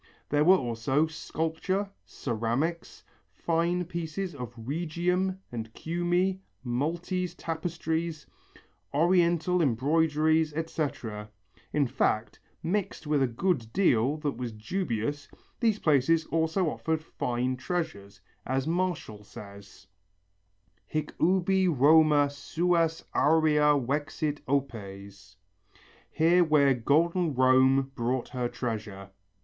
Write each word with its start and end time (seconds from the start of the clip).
There 0.29 0.43
were 0.43 0.57
also 0.57 1.05
sculpture, 1.05 1.91
ceramics, 2.07 3.03
fine 3.31 3.85
pieces 3.85 4.33
of 4.33 4.51
Rhegium 4.57 5.37
and 5.51 5.71
Cumæ, 5.75 6.39
Maltese 6.63 7.35
tapestries, 7.35 8.25
Oriental 8.95 9.61
embroideries, 9.61 10.53
etc. 10.55 11.29
In 11.71 11.85
fact, 11.85 12.39
mixed 12.63 13.05
with 13.05 13.21
a 13.21 13.27
good 13.27 13.71
deal 13.73 14.17
that 14.17 14.37
was 14.37 14.51
dubious, 14.53 15.27
these 15.59 15.77
places 15.77 16.25
also 16.31 16.67
offered 16.71 17.03
fine 17.03 17.55
treasures, 17.55 18.21
as 18.43 18.65
Martial 18.65 19.23
says: 19.23 19.85
Hic 20.87 21.13
ubi 21.19 21.67
Roma 21.67 22.25
suas 22.31 23.03
aurea 23.15 23.75
vexit 23.79 24.39
opes. 24.47 25.35
(Here 26.09 26.43
where 26.43 26.73
golden 26.73 27.35
Rome 27.35 27.91
brought 27.93 28.29
her 28.29 28.47
treasure.) 28.49 29.11